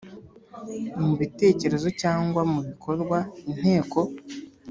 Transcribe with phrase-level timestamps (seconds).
[1.01, 3.17] mu bitekerezo cyangwa mu bikorwa
[3.51, 3.99] Inteko